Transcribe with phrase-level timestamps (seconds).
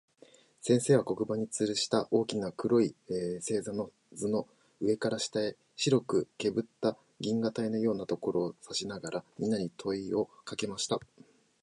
[0.63, 2.95] 先生は、黒板に吊つるした大きな黒い
[3.39, 4.47] 星座の図の、
[4.79, 10.97] 上から下へ白くけぶった銀河帯のようなところを指さしながら、みんなに問といをかけました。